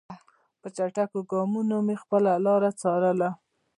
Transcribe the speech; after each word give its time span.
په 0.61 0.67
چټکو 0.75 1.19
ګامونو 1.31 1.77
مې 1.85 1.95
خپله 2.03 2.31
لاره 2.45 2.69
څارله. 2.81 3.29